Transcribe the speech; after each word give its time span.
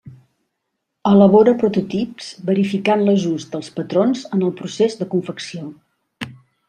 Elabora 1.09 1.53
prototips 1.63 2.29
verificant 2.47 3.03
l'ajust 3.09 3.53
dels 3.57 3.69
patrons 3.79 4.25
en 4.39 4.43
el 4.49 4.55
procés 4.63 4.97
de 5.03 5.09
confecció. 5.13 5.71